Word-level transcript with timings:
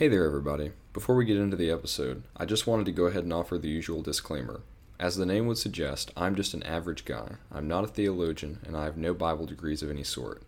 Hey 0.00 0.08
there, 0.08 0.24
everybody. 0.24 0.72
Before 0.94 1.14
we 1.14 1.26
get 1.26 1.36
into 1.36 1.58
the 1.58 1.70
episode, 1.70 2.22
I 2.34 2.46
just 2.46 2.66
wanted 2.66 2.86
to 2.86 2.92
go 2.92 3.04
ahead 3.04 3.24
and 3.24 3.34
offer 3.34 3.58
the 3.58 3.68
usual 3.68 4.00
disclaimer. 4.00 4.62
As 4.98 5.16
the 5.16 5.26
name 5.26 5.46
would 5.46 5.58
suggest, 5.58 6.10
I'm 6.16 6.34
just 6.34 6.54
an 6.54 6.62
average 6.62 7.04
guy. 7.04 7.32
I'm 7.52 7.68
not 7.68 7.84
a 7.84 7.86
theologian, 7.86 8.60
and 8.64 8.78
I 8.78 8.84
have 8.84 8.96
no 8.96 9.12
Bible 9.12 9.44
degrees 9.44 9.82
of 9.82 9.90
any 9.90 10.02
sort. 10.02 10.40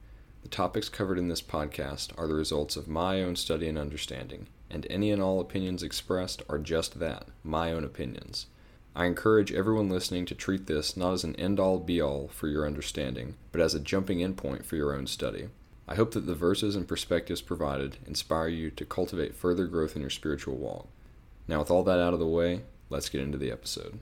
The 0.43 0.49
topics 0.49 0.89
covered 0.89 1.19
in 1.19 1.29
this 1.29 1.43
podcast 1.43 2.19
are 2.19 2.27
the 2.27 2.35
results 2.35 2.77
of 2.77 2.89
my 2.89 3.23
own 3.23 3.37
study 3.37 3.69
and 3.69 3.77
understanding, 3.77 4.47
and 4.71 4.87
any 4.89 5.11
and 5.11 5.21
all 5.21 5.39
opinions 5.39 5.83
expressed 5.83 6.43
are 6.49 6.59
just 6.59 6.99
that 7.01 7.27
my 7.45 7.73
own 7.73 7.85
opinions. 7.85 8.47
I 8.97 9.05
encourage 9.05 9.53
everyone 9.53 9.91
listening 9.91 10.25
to 10.27 10.35
treat 10.35 10.67
this 10.67 10.97
not 10.97 11.13
as 11.13 11.25
an 11.25 11.37
end 11.37 11.61
all 11.61 11.79
be 11.79 12.01
all 12.01 12.29
for 12.29 12.49
your 12.49 12.67
understanding, 12.67 13.35
but 13.53 13.61
as 13.61 13.75
a 13.75 13.81
jumping 13.81 14.21
in 14.21 14.33
point 14.33 14.65
for 14.65 14.77
your 14.77 14.95
own 14.95 15.07
study. 15.07 15.49
I 15.89 15.97
hope 15.97 16.13
that 16.13 16.27
the 16.27 16.35
verses 16.35 16.77
and 16.77 16.87
perspectives 16.87 17.41
provided 17.41 17.99
inspire 18.07 18.47
you 18.47 18.71
to 18.71 18.85
cultivate 18.85 19.35
further 19.35 19.67
growth 19.67 19.97
in 19.97 20.01
your 20.01 20.11
spiritual 20.11 20.57
walk. 20.57 20.87
Now, 21.49 21.59
with 21.59 21.73
all 21.73 21.83
that 21.83 21.99
out 21.99 22.15
of 22.15 22.21
the 22.21 22.27
way, 22.27 22.63
let's 22.89 23.09
get 23.09 23.21
into 23.21 23.37
the 23.37 23.51
episode. 23.51 23.99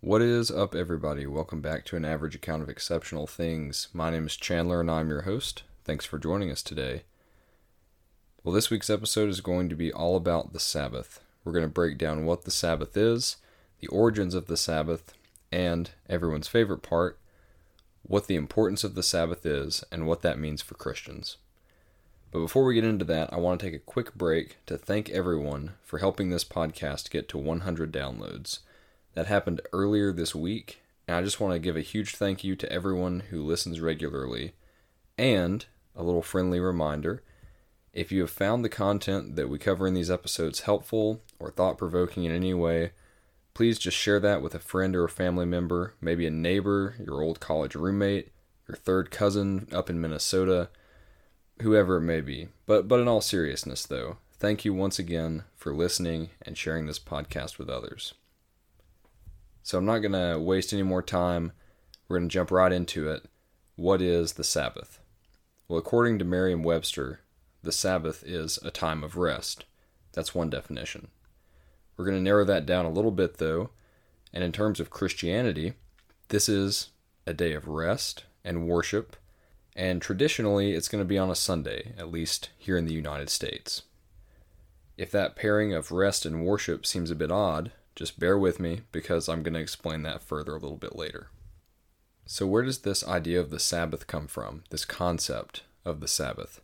What 0.00 0.22
is 0.22 0.50
up, 0.50 0.74
everybody? 0.74 1.26
Welcome 1.26 1.60
back 1.60 1.84
to 1.86 1.96
an 1.96 2.06
average 2.06 2.34
account 2.34 2.62
of 2.62 2.70
exceptional 2.70 3.26
things. 3.26 3.88
My 3.92 4.08
name 4.08 4.26
is 4.26 4.36
Chandler, 4.36 4.80
and 4.80 4.90
I'm 4.90 5.10
your 5.10 5.22
host. 5.22 5.62
Thanks 5.84 6.06
for 6.06 6.18
joining 6.18 6.50
us 6.50 6.62
today. 6.62 7.02
Well, 8.46 8.54
this 8.54 8.70
week's 8.70 8.90
episode 8.90 9.28
is 9.28 9.40
going 9.40 9.68
to 9.70 9.74
be 9.74 9.92
all 9.92 10.14
about 10.14 10.52
the 10.52 10.60
Sabbath. 10.60 11.18
We're 11.42 11.50
going 11.50 11.64
to 11.64 11.68
break 11.68 11.98
down 11.98 12.24
what 12.24 12.44
the 12.44 12.52
Sabbath 12.52 12.96
is, 12.96 13.38
the 13.80 13.88
origins 13.88 14.34
of 14.34 14.46
the 14.46 14.56
Sabbath, 14.56 15.14
and 15.50 15.90
everyone's 16.08 16.46
favorite 16.46 16.78
part, 16.78 17.18
what 18.04 18.28
the 18.28 18.36
importance 18.36 18.84
of 18.84 18.94
the 18.94 19.02
Sabbath 19.02 19.44
is 19.44 19.82
and 19.90 20.06
what 20.06 20.22
that 20.22 20.38
means 20.38 20.62
for 20.62 20.74
Christians. 20.74 21.38
But 22.30 22.38
before 22.38 22.64
we 22.64 22.76
get 22.76 22.84
into 22.84 23.04
that, 23.06 23.32
I 23.32 23.36
want 23.38 23.58
to 23.58 23.66
take 23.66 23.74
a 23.74 23.80
quick 23.80 24.14
break 24.14 24.58
to 24.66 24.78
thank 24.78 25.10
everyone 25.10 25.72
for 25.82 25.98
helping 25.98 26.30
this 26.30 26.44
podcast 26.44 27.10
get 27.10 27.28
to 27.30 27.38
100 27.38 27.92
downloads. 27.92 28.60
That 29.14 29.26
happened 29.26 29.60
earlier 29.72 30.12
this 30.12 30.36
week, 30.36 30.78
and 31.08 31.16
I 31.16 31.22
just 31.22 31.40
want 31.40 31.52
to 31.54 31.58
give 31.58 31.76
a 31.76 31.80
huge 31.80 32.14
thank 32.14 32.44
you 32.44 32.54
to 32.54 32.72
everyone 32.72 33.24
who 33.30 33.42
listens 33.42 33.80
regularly. 33.80 34.52
And 35.18 35.66
a 35.96 36.04
little 36.04 36.22
friendly 36.22 36.60
reminder 36.60 37.24
if 37.96 38.12
you 38.12 38.20
have 38.20 38.30
found 38.30 38.62
the 38.62 38.68
content 38.68 39.36
that 39.36 39.48
we 39.48 39.58
cover 39.58 39.86
in 39.86 39.94
these 39.94 40.10
episodes 40.10 40.60
helpful 40.60 41.22
or 41.38 41.50
thought 41.50 41.78
provoking 41.78 42.24
in 42.24 42.32
any 42.32 42.52
way, 42.52 42.92
please 43.54 43.78
just 43.78 43.96
share 43.96 44.20
that 44.20 44.42
with 44.42 44.54
a 44.54 44.58
friend 44.58 44.94
or 44.94 45.04
a 45.04 45.08
family 45.08 45.46
member, 45.46 45.94
maybe 45.98 46.26
a 46.26 46.30
neighbor, 46.30 46.94
your 47.02 47.22
old 47.22 47.40
college 47.40 47.74
roommate, 47.74 48.32
your 48.68 48.76
third 48.76 49.10
cousin 49.10 49.66
up 49.72 49.88
in 49.88 49.98
Minnesota, 49.98 50.68
whoever 51.62 51.96
it 51.96 52.02
may 52.02 52.20
be. 52.20 52.48
But 52.66 52.86
but 52.86 53.00
in 53.00 53.08
all 53.08 53.22
seriousness 53.22 53.86
though, 53.86 54.18
thank 54.38 54.66
you 54.66 54.74
once 54.74 54.98
again 54.98 55.44
for 55.56 55.74
listening 55.74 56.28
and 56.42 56.58
sharing 56.58 56.84
this 56.84 56.98
podcast 56.98 57.56
with 57.56 57.70
others. 57.70 58.12
So 59.62 59.78
I'm 59.78 59.86
not 59.86 60.00
going 60.00 60.12
to 60.12 60.38
waste 60.38 60.74
any 60.74 60.82
more 60.82 61.02
time. 61.02 61.52
We're 62.08 62.18
going 62.18 62.28
to 62.28 62.32
jump 62.32 62.50
right 62.50 62.72
into 62.72 63.08
it. 63.08 63.24
What 63.74 64.02
is 64.02 64.34
the 64.34 64.44
Sabbath? 64.44 65.00
Well, 65.66 65.78
according 65.78 66.18
to 66.18 66.24
Merriam-Webster, 66.26 67.20
the 67.66 67.72
Sabbath 67.72 68.22
is 68.24 68.58
a 68.62 68.70
time 68.70 69.04
of 69.04 69.16
rest. 69.16 69.64
That's 70.12 70.34
one 70.34 70.48
definition. 70.48 71.08
We're 71.96 72.06
going 72.06 72.16
to 72.16 72.22
narrow 72.22 72.44
that 72.44 72.64
down 72.64 72.86
a 72.86 72.90
little 72.90 73.10
bit, 73.10 73.38
though, 73.38 73.70
and 74.32 74.42
in 74.42 74.52
terms 74.52 74.80
of 74.80 74.90
Christianity, 74.90 75.74
this 76.28 76.48
is 76.48 76.90
a 77.26 77.34
day 77.34 77.52
of 77.52 77.68
rest 77.68 78.24
and 78.44 78.68
worship, 78.68 79.16
and 79.74 80.00
traditionally 80.00 80.72
it's 80.72 80.88
going 80.88 81.02
to 81.02 81.08
be 81.08 81.18
on 81.18 81.30
a 81.30 81.34
Sunday, 81.34 81.92
at 81.98 82.10
least 82.10 82.50
here 82.56 82.76
in 82.76 82.86
the 82.86 82.94
United 82.94 83.28
States. 83.28 83.82
If 84.96 85.10
that 85.10 85.36
pairing 85.36 85.74
of 85.74 85.92
rest 85.92 86.24
and 86.24 86.44
worship 86.44 86.86
seems 86.86 87.10
a 87.10 87.16
bit 87.16 87.30
odd, 87.30 87.72
just 87.94 88.20
bear 88.20 88.38
with 88.38 88.60
me 88.60 88.82
because 88.92 89.28
I'm 89.28 89.42
going 89.42 89.54
to 89.54 89.60
explain 89.60 90.02
that 90.02 90.22
further 90.22 90.52
a 90.52 90.60
little 90.60 90.76
bit 90.76 90.96
later. 90.96 91.28
So, 92.26 92.46
where 92.46 92.62
does 92.62 92.80
this 92.80 93.06
idea 93.06 93.40
of 93.40 93.50
the 93.50 93.60
Sabbath 93.60 94.06
come 94.06 94.26
from, 94.26 94.64
this 94.70 94.84
concept 94.84 95.62
of 95.84 96.00
the 96.00 96.08
Sabbath? 96.08 96.60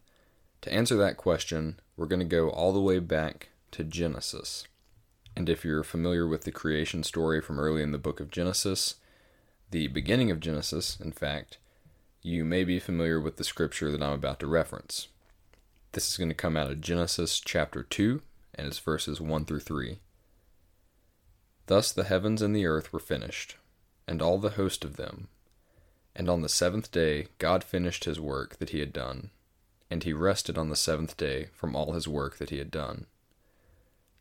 To 0.63 0.73
answer 0.73 0.97
that 0.97 1.17
question, 1.17 1.81
we're 1.97 2.07
going 2.07 2.21
to 2.21 2.25
go 2.25 2.49
all 2.49 2.73
the 2.73 2.81
way 2.81 3.01
back 3.01 3.49
to 3.73 3.83
Genesis. 3.83 4.65
And 5.37 5.49
if 5.49 5.65
you're 5.65 5.83
familiar 5.83 6.27
with 6.27 6.43
the 6.45 6.53
creation 6.53 7.03
story 7.03 7.41
from 7.41 7.59
early 7.59 7.83
in 7.83 7.91
the 7.91 7.99
book 7.99 8.21
of 8.21 8.31
Genesis, 8.31 8.97
the 9.73 9.89
beginning 9.89 10.31
of 10.31 10.39
Genesis, 10.39 11.01
in 11.01 11.11
fact, 11.11 11.59
you 12.23 12.45
may 12.45 12.63
be 12.63 12.79
familiar 12.79 13.21
with 13.21 13.39
the 13.39 13.45
scripture 13.45 13.91
that 13.91 14.03
I'm 14.03 14.13
about 14.13 14.39
to 14.41 14.47
reference. 14.47 15.09
This 15.93 16.09
is 16.09 16.17
going 16.17 16.29
to 16.29 16.35
come 16.35 16.57
out 16.57 16.71
of 16.71 16.81
Genesis 16.81 17.41
chapter 17.41 17.83
2, 17.83 18.23
and 18.55 18.69
it's 18.69 18.79
verses 18.79 19.21
1 19.21 19.45
through 19.45 19.61
3. 19.61 19.99
Thus 21.67 21.91
the 21.91 22.05
heavens 22.05 22.41
and 22.41 22.55
the 22.55 22.67
earth 22.67 22.93
were 22.93 23.01
finished, 23.01 23.57
and 24.07 24.23
all 24.23 24.39
the 24.39 24.51
host 24.51 24.85
of 24.85 24.97
them. 24.97 25.27
And 26.15 26.29
on 26.29 26.43
the 26.43 26.49
seventh 26.49 26.93
day 26.93 27.27
God 27.39 27.65
finished 27.65 28.05
his 28.05 28.21
work 28.21 28.59
that 28.59 28.71
he 28.71 28.79
had 28.79 28.93
done 28.93 29.31
and 29.93 30.05
he 30.05 30.13
rested 30.15 30.57
on 30.57 30.71
the 30.71 30.77
seventh 30.77 31.19
day 31.19 31.49
from 31.53 31.77
all 31.77 31.93
his 31.93 32.09
work 32.09 32.39
that 32.39 32.49
he 32.49 32.57
had 32.57 32.71
done. 32.71 33.05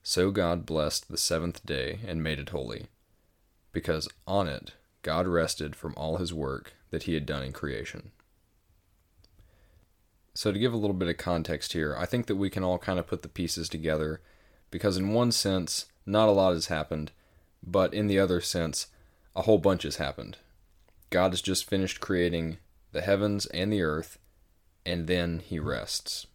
So 0.04 0.30
God 0.30 0.66
blessed 0.66 1.10
the 1.10 1.18
seventh 1.18 1.66
day 1.66 2.00
and 2.06 2.22
made 2.22 2.40
it 2.40 2.50
holy, 2.50 2.88
because 3.72 4.10
on 4.28 4.50
it 4.50 4.74
God 5.02 5.28
rested 5.28 5.76
from 5.76 5.94
all 5.96 6.18
his 6.18 6.34
work 6.34 6.74
that 6.90 7.04
he 7.04 7.14
had 7.14 7.26
done 7.26 7.42
in 7.42 7.54
creation. 7.54 8.12
So, 10.34 10.52
to 10.52 10.60
give 10.60 10.74
a 10.74 10.78
little 10.78 10.96
bit 10.96 11.10
of 11.10 11.18
context 11.18 11.74
here, 11.74 11.96
I 11.98 12.06
think 12.06 12.28
that 12.28 12.38
we 12.38 12.50
can 12.50 12.64
all 12.64 12.78
kind 12.78 13.00
of 13.00 13.08
put 13.08 13.22
the 13.22 13.28
pieces 13.28 13.68
together, 13.68 14.22
because 14.70 14.96
in 14.98 15.14
one 15.14 15.32
sense, 15.32 15.88
not 16.06 16.30
a 16.30 16.32
lot 16.32 16.54
has 16.54 16.68
happened, 16.68 17.12
but 17.62 17.94
in 17.94 18.08
the 18.08 18.18
other 18.18 18.40
sense, 18.40 18.88
a 19.36 19.42
whole 19.42 19.58
bunch 19.58 19.84
has 19.84 19.98
happened. 19.98 20.38
God 21.10 21.32
has 21.32 21.42
just 21.42 21.70
finished 21.70 22.00
creating 22.00 22.58
the 22.94 23.02
heavens 23.02 23.46
and 23.48 23.74
the 23.74 23.82
earth, 23.82 24.20
and 24.86 25.08
then 25.08 25.40
he 25.40 25.60
rests. 25.60 26.28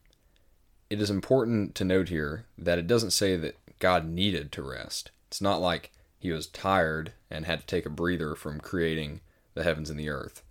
It 0.89 1.01
is 1.01 1.11
important 1.11 1.75
to 1.77 1.85
note 1.85 2.09
here 2.09 2.47
that 2.57 2.79
it 2.79 2.87
doesn't 2.87 3.11
say 3.11 3.37
that 3.37 3.57
God 3.79 4.07
needed 4.09 4.53
to 4.53 4.63
rest. 4.63 5.11
It's 5.29 5.41
not 5.41 5.61
like 5.61 5.93
he 6.19 6.31
was 6.31 6.47
tired 6.47 7.13
and 7.31 7.45
had 7.45 7.61
to 7.61 7.67
take 7.67 7.87
a 7.87 7.91
breather 7.91 8.35
from 8.35 8.61
creating 8.61 9.21
the 9.55 9.65
heavens 9.65 9.91
and 9.91 9.99
the 9.99 10.09
earth. 10.09 10.43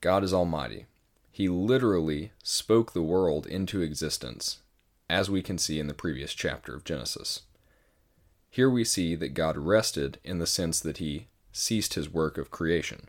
God 0.00 0.24
is 0.24 0.34
almighty. 0.34 0.86
He 1.30 1.48
literally 1.48 2.32
spoke 2.42 2.92
the 2.92 3.02
world 3.02 3.46
into 3.46 3.80
existence, 3.80 4.58
as 5.08 5.30
we 5.30 5.42
can 5.42 5.58
see 5.58 5.80
in 5.80 5.86
the 5.86 5.94
previous 5.94 6.34
chapter 6.34 6.74
of 6.74 6.84
Genesis. 6.84 7.42
Here 8.50 8.68
we 8.68 8.84
see 8.84 9.14
that 9.14 9.34
God 9.34 9.56
rested 9.56 10.18
in 10.24 10.38
the 10.38 10.46
sense 10.46 10.80
that 10.80 10.98
he 10.98 11.28
ceased 11.52 11.94
his 11.94 12.12
work 12.12 12.36
of 12.36 12.50
creation. 12.50 13.08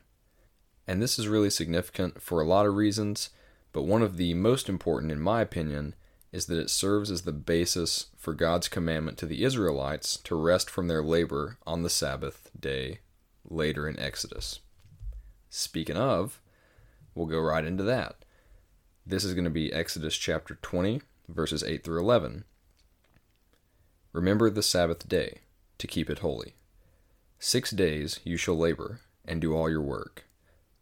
And 0.87 1.01
this 1.01 1.17
is 1.17 1.27
really 1.27 1.49
significant 1.49 2.21
for 2.21 2.41
a 2.41 2.47
lot 2.47 2.65
of 2.65 2.75
reasons 2.75 3.29
but 3.73 3.83
one 3.83 4.01
of 4.01 4.17
the 4.17 4.33
most 4.33 4.67
important, 4.67 5.11
in 5.11 5.19
my 5.19 5.41
opinion, 5.41 5.95
is 6.31 6.45
that 6.45 6.59
it 6.59 6.69
serves 6.69 7.11
as 7.11 7.23
the 7.23 7.31
basis 7.31 8.07
for 8.17 8.33
God's 8.33 8.67
commandment 8.67 9.17
to 9.19 9.25
the 9.25 9.43
Israelites 9.43 10.17
to 10.23 10.35
rest 10.35 10.69
from 10.69 10.87
their 10.87 11.03
labor 11.03 11.57
on 11.65 11.83
the 11.83 11.89
Sabbath 11.89 12.49
day 12.57 12.99
later 13.45 13.87
in 13.87 13.99
Exodus. 13.99 14.59
Speaking 15.49 15.97
of, 15.97 16.39
we'll 17.13 17.27
go 17.27 17.39
right 17.39 17.65
into 17.65 17.83
that. 17.83 18.23
This 19.05 19.23
is 19.23 19.33
going 19.33 19.45
to 19.45 19.49
be 19.49 19.73
Exodus 19.73 20.15
chapter 20.15 20.57
20, 20.61 21.01
verses 21.27 21.63
8 21.63 21.83
through 21.83 21.99
11. 21.99 22.45
Remember 24.13 24.49
the 24.49 24.63
Sabbath 24.63 25.07
day, 25.07 25.39
to 25.77 25.87
keep 25.87 26.09
it 26.09 26.19
holy. 26.19 26.55
Six 27.39 27.71
days 27.71 28.19
you 28.23 28.37
shall 28.37 28.57
labor, 28.57 29.01
and 29.25 29.41
do 29.41 29.55
all 29.55 29.69
your 29.69 29.81
work 29.81 30.25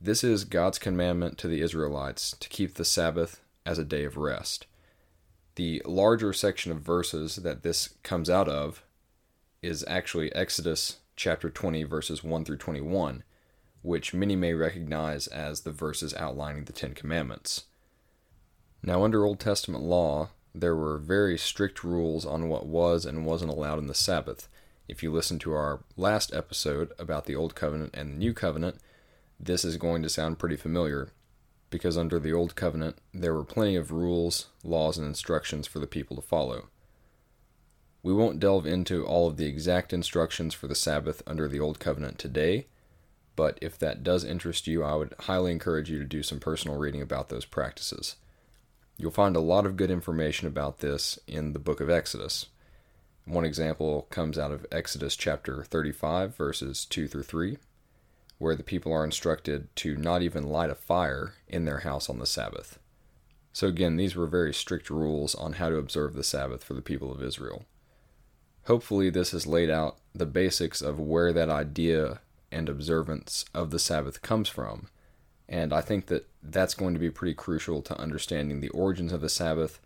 This 0.00 0.22
is 0.22 0.44
God's 0.44 0.78
commandment 0.78 1.38
to 1.38 1.48
the 1.48 1.60
Israelites 1.60 2.36
to 2.38 2.48
keep 2.48 2.74
the 2.74 2.84
Sabbath 2.84 3.40
as 3.66 3.78
a 3.78 3.84
day 3.84 4.04
of 4.04 4.16
rest. 4.16 4.66
The 5.56 5.82
larger 5.84 6.32
section 6.32 6.70
of 6.70 6.78
verses 6.78 7.36
that 7.36 7.64
this 7.64 7.96
comes 8.04 8.30
out 8.30 8.48
of 8.48 8.84
is 9.60 9.84
actually 9.88 10.32
Exodus 10.32 10.98
chapter 11.16 11.50
20, 11.50 11.82
verses 11.82 12.22
1 12.22 12.44
through 12.44 12.58
21, 12.58 13.24
which 13.82 14.14
many 14.14 14.36
may 14.36 14.54
recognize 14.54 15.26
as 15.26 15.62
the 15.62 15.72
verses 15.72 16.14
outlining 16.14 16.66
the 16.66 16.72
Ten 16.72 16.94
Commandments. 16.94 17.64
Now, 18.84 19.02
under 19.02 19.26
Old 19.26 19.40
Testament 19.40 19.82
law, 19.82 20.28
there 20.54 20.76
were 20.76 20.98
very 20.98 21.36
strict 21.36 21.82
rules 21.82 22.24
on 22.24 22.48
what 22.48 22.66
was 22.66 23.04
and 23.04 23.26
wasn't 23.26 23.50
allowed 23.50 23.80
in 23.80 23.88
the 23.88 23.94
Sabbath. 23.94 24.48
If 24.86 25.02
you 25.02 25.10
listen 25.10 25.40
to 25.40 25.54
our 25.54 25.80
last 25.96 26.32
episode 26.32 26.92
about 27.00 27.26
the 27.26 27.34
Old 27.34 27.56
Covenant 27.56 27.96
and 27.96 28.12
the 28.12 28.18
New 28.18 28.32
Covenant, 28.32 28.76
this 29.40 29.64
is 29.64 29.76
going 29.76 30.02
to 30.02 30.08
sound 30.08 30.38
pretty 30.38 30.56
familiar 30.56 31.12
because 31.70 31.98
under 31.98 32.18
the 32.18 32.32
Old 32.32 32.54
Covenant 32.54 32.96
there 33.12 33.34
were 33.34 33.44
plenty 33.44 33.76
of 33.76 33.92
rules, 33.92 34.48
laws, 34.64 34.98
and 34.98 35.06
instructions 35.06 35.66
for 35.66 35.78
the 35.78 35.86
people 35.86 36.16
to 36.16 36.22
follow. 36.22 36.68
We 38.02 38.12
won't 38.12 38.40
delve 38.40 38.66
into 38.66 39.04
all 39.04 39.28
of 39.28 39.36
the 39.36 39.46
exact 39.46 39.92
instructions 39.92 40.54
for 40.54 40.66
the 40.66 40.74
Sabbath 40.74 41.22
under 41.26 41.48
the 41.48 41.60
Old 41.60 41.78
Covenant 41.78 42.18
today, 42.18 42.66
but 43.36 43.58
if 43.60 43.78
that 43.78 44.02
does 44.02 44.24
interest 44.24 44.66
you, 44.66 44.82
I 44.82 44.94
would 44.94 45.14
highly 45.20 45.52
encourage 45.52 45.90
you 45.90 45.98
to 45.98 46.04
do 46.04 46.22
some 46.22 46.40
personal 46.40 46.76
reading 46.76 47.02
about 47.02 47.28
those 47.28 47.44
practices. 47.44 48.16
You'll 48.96 49.10
find 49.10 49.36
a 49.36 49.40
lot 49.40 49.66
of 49.66 49.76
good 49.76 49.90
information 49.90 50.48
about 50.48 50.78
this 50.78 51.18
in 51.26 51.52
the 51.52 51.60
book 51.60 51.80
of 51.80 51.90
Exodus. 51.90 52.46
One 53.24 53.44
example 53.44 54.08
comes 54.10 54.38
out 54.38 54.50
of 54.50 54.66
Exodus 54.72 55.14
chapter 55.14 55.62
35, 55.62 56.34
verses 56.34 56.84
2 56.86 57.06
through 57.06 57.24
3, 57.24 57.58
where 58.38 58.54
the 58.54 58.62
people 58.62 58.92
are 58.92 59.04
instructed 59.04 59.74
to 59.76 59.96
not 59.96 60.22
even 60.22 60.44
light 60.44 60.70
a 60.70 60.74
fire 60.74 61.34
in 61.48 61.64
their 61.64 61.80
house 61.80 62.08
on 62.08 62.18
the 62.18 62.26
Sabbath. 62.26 62.78
So, 63.52 63.66
again, 63.66 63.96
these 63.96 64.14
were 64.14 64.26
very 64.26 64.54
strict 64.54 64.88
rules 64.88 65.34
on 65.34 65.54
how 65.54 65.68
to 65.68 65.76
observe 65.76 66.14
the 66.14 66.22
Sabbath 66.22 66.62
for 66.62 66.74
the 66.74 66.82
people 66.82 67.12
of 67.12 67.22
Israel. 67.22 67.64
Hopefully, 68.66 69.10
this 69.10 69.32
has 69.32 69.46
laid 69.46 69.70
out 69.70 69.98
the 70.14 70.26
basics 70.26 70.80
of 70.80 71.00
where 71.00 71.32
that 71.32 71.48
idea 71.48 72.20
and 72.52 72.68
observance 72.68 73.44
of 73.54 73.70
the 73.70 73.78
Sabbath 73.78 74.22
comes 74.22 74.48
from. 74.48 74.88
And 75.48 75.72
I 75.72 75.80
think 75.80 76.06
that 76.06 76.28
that's 76.42 76.74
going 76.74 76.94
to 76.94 77.00
be 77.00 77.10
pretty 77.10 77.34
crucial 77.34 77.82
to 77.82 77.98
understanding 77.98 78.60
the 78.60 78.68
origins 78.68 79.12
of 79.12 79.22
the 79.22 79.28
Sabbath 79.28 79.80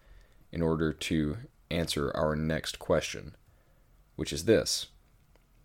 in 0.51 0.61
order 0.61 0.93
to 0.93 1.39
answer 1.71 2.11
our 2.15 2.37
next 2.37 2.79
question, 2.79 3.35
which 4.17 4.33
is 4.33 4.45
this 4.45 4.89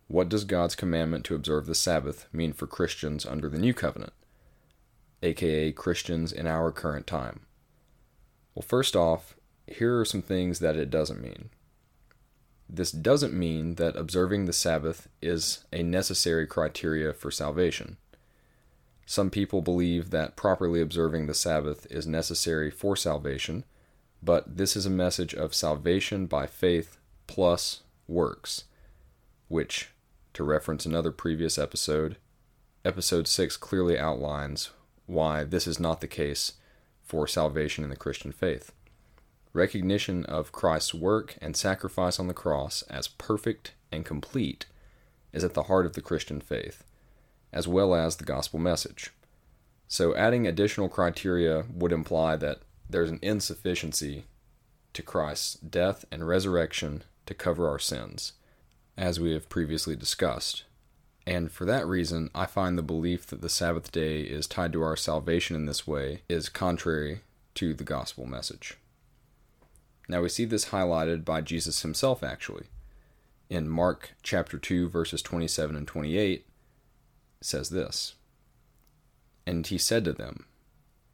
What 0.08 0.30
does 0.30 0.44
God's 0.44 0.74
commandment 0.74 1.26
to 1.26 1.34
observe 1.34 1.66
the 1.66 1.74
Sabbath 1.74 2.28
mean 2.32 2.54
for 2.54 2.66
Christians 2.66 3.26
under 3.26 3.50
the 3.50 3.58
New 3.58 3.74
Covenant, 3.74 4.14
aka 5.22 5.70
Christians 5.72 6.32
in 6.32 6.46
our 6.46 6.72
current 6.72 7.06
time? 7.06 7.40
Well, 8.54 8.64
first 8.66 8.96
off, 8.96 9.36
here 9.66 10.00
are 10.00 10.06
some 10.06 10.22
things 10.22 10.60
that 10.60 10.76
it 10.76 10.88
doesn't 10.88 11.20
mean. 11.20 11.50
This 12.70 12.90
doesn't 12.90 13.34
mean 13.34 13.74
that 13.74 13.96
observing 13.96 14.46
the 14.46 14.54
Sabbath 14.54 15.08
is 15.20 15.64
a 15.74 15.82
necessary 15.82 16.46
criteria 16.46 17.12
for 17.12 17.30
salvation. 17.30 17.98
Some 19.04 19.28
people 19.28 19.60
believe 19.60 20.08
that 20.08 20.36
properly 20.36 20.80
observing 20.80 21.26
the 21.26 21.34
Sabbath 21.34 21.86
is 21.90 22.06
necessary 22.06 22.70
for 22.70 22.96
salvation, 22.96 23.64
but 24.22 24.56
this 24.56 24.74
is 24.74 24.86
a 24.86 24.90
message 24.90 25.34
of 25.34 25.54
salvation 25.54 26.24
by 26.24 26.46
faith 26.46 26.96
plus 27.26 27.82
works, 28.06 28.64
which, 29.48 29.90
to 30.38 30.44
reference 30.44 30.86
another 30.86 31.10
previous 31.10 31.58
episode, 31.58 32.16
episode 32.84 33.26
6 33.26 33.56
clearly 33.56 33.98
outlines 33.98 34.70
why 35.06 35.42
this 35.42 35.66
is 35.66 35.80
not 35.80 36.00
the 36.00 36.06
case 36.06 36.52
for 37.02 37.26
salvation 37.26 37.82
in 37.82 37.90
the 37.90 37.96
Christian 37.96 38.30
faith. 38.30 38.70
Recognition 39.52 40.24
of 40.26 40.52
Christ's 40.52 40.94
work 40.94 41.36
and 41.42 41.56
sacrifice 41.56 42.20
on 42.20 42.28
the 42.28 42.34
cross 42.34 42.82
as 42.82 43.08
perfect 43.08 43.74
and 43.90 44.04
complete 44.04 44.66
is 45.32 45.42
at 45.42 45.54
the 45.54 45.64
heart 45.64 45.86
of 45.86 45.94
the 45.94 46.00
Christian 46.00 46.40
faith, 46.40 46.84
as 47.52 47.66
well 47.66 47.92
as 47.92 48.14
the 48.14 48.24
gospel 48.24 48.60
message. 48.60 49.10
So, 49.88 50.14
adding 50.14 50.46
additional 50.46 50.88
criteria 50.88 51.64
would 51.74 51.90
imply 51.90 52.36
that 52.36 52.60
there's 52.88 53.10
an 53.10 53.18
insufficiency 53.22 54.26
to 54.92 55.02
Christ's 55.02 55.54
death 55.54 56.04
and 56.12 56.28
resurrection 56.28 57.02
to 57.26 57.34
cover 57.34 57.68
our 57.68 57.80
sins, 57.80 58.34
as 58.98 59.20
we 59.20 59.32
have 59.32 59.48
previously 59.48 59.94
discussed. 59.94 60.64
And 61.24 61.52
for 61.52 61.64
that 61.64 61.86
reason, 61.86 62.30
I 62.34 62.46
find 62.46 62.76
the 62.76 62.82
belief 62.82 63.26
that 63.28 63.40
the 63.40 63.48
Sabbath 63.48 63.92
day 63.92 64.22
is 64.22 64.46
tied 64.46 64.72
to 64.72 64.82
our 64.82 64.96
salvation 64.96 65.54
in 65.54 65.66
this 65.66 65.86
way 65.86 66.22
is 66.28 66.48
contrary 66.48 67.20
to 67.54 67.74
the 67.74 67.84
gospel 67.84 68.26
message. 68.26 68.76
Now 70.08 70.22
we 70.22 70.28
see 70.28 70.44
this 70.44 70.70
highlighted 70.70 71.24
by 71.24 71.42
Jesus 71.42 71.82
himself 71.82 72.24
actually. 72.24 72.66
In 73.48 73.68
Mark 73.68 74.14
chapter 74.22 74.58
2 74.58 74.88
verses 74.88 75.22
27 75.22 75.76
and 75.76 75.86
28 75.86 76.46
says 77.40 77.70
this. 77.70 78.14
And 79.46 79.66
he 79.66 79.78
said 79.78 80.04
to 80.06 80.12
them, 80.12 80.46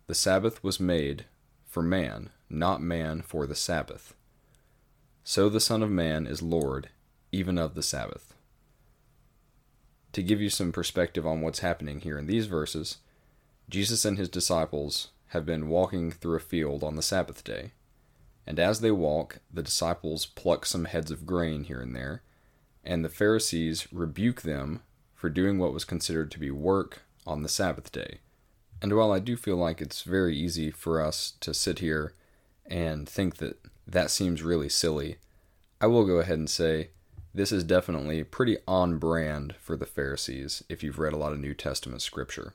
The 0.07 0.15
Sabbath 0.15 0.65
was 0.65 0.81
made 0.81 1.27
for 1.67 1.83
man, 1.83 2.31
not 2.49 2.81
man 2.81 3.21
for 3.21 3.47
the 3.47 3.55
Sabbath. 3.55 4.15
So 5.23 5.49
the 5.49 5.61
Son 5.61 5.83
of 5.83 5.91
Man 5.91 6.27
is 6.27 6.41
Lord 6.41 6.89
even 7.35 7.59
of 7.59 7.75
the 7.75 7.83
Sabbath. 7.83 8.33
To 10.13 10.23
give 10.23 10.41
you 10.41 10.49
some 10.49 10.71
perspective 10.71 11.27
on 11.27 11.41
what's 11.41 11.59
happening 11.59 12.01
here 12.01 12.17
in 12.17 12.27
these 12.27 12.47
verses, 12.47 12.99
Jesus 13.69 14.05
and 14.05 14.17
his 14.17 14.29
disciples 14.29 15.09
have 15.29 15.45
been 15.45 15.69
walking 15.69 16.13
through 16.13 16.37
a 16.37 16.41
field 16.41 16.85
on 16.85 16.95
the 16.95 17.03
Sabbath 17.03 17.43
day. 17.43 17.73
And 18.47 18.61
as 18.61 18.81
they 18.81 18.93
walk, 18.93 19.41
the 19.53 19.63
disciples 19.63 20.27
pluck 20.27 20.65
some 20.65 20.85
heads 20.85 21.11
of 21.11 21.27
grain 21.27 21.65
here 21.65 21.81
and 21.81 21.97
there, 21.97 22.23
and 22.85 23.05
the 23.05 23.09
Pharisees 23.09 23.89
rebuke 23.91 24.43
them 24.43 24.83
for 25.15 25.29
doing 25.29 25.59
what 25.59 25.73
was 25.73 25.85
considered 25.85 26.31
to 26.31 26.39
be 26.39 26.51
work 26.53 27.03
on 27.27 27.43
the 27.43 27.49
Sabbath 27.49 27.91
day. 27.91 28.19
And 28.81 28.95
while 28.95 29.11
I 29.11 29.19
do 29.19 29.37
feel 29.37 29.57
like 29.57 29.81
it's 29.81 30.03
very 30.03 30.37
easy 30.37 30.71
for 30.71 31.01
us 31.01 31.33
to 31.41 31.53
sit 31.55 31.81
here 31.81 32.13
and 32.67 33.09
think 33.09 33.39
that 33.39 33.59
that 33.87 34.11
seems 34.11 34.43
really 34.43 34.69
silly, 34.69 35.17
I 35.81 35.87
will 35.87 36.05
go 36.05 36.19
ahead 36.19 36.39
and 36.39 36.51
say 36.51 36.91
this 37.35 37.51
is 37.51 37.65
definitely 37.65 38.23
pretty 38.23 38.59
on 38.69 38.99
brand 38.99 39.57
for 39.61 39.77
the 39.77 39.87
Pharisees 39.87 40.63
if 40.69 40.83
you've 40.83 41.01
read 41.01 41.13
a 41.13 41.17
lot 41.17 41.33
of 41.33 41.41
New 41.41 41.55
Testament 41.55 42.01
scripture. 42.01 42.55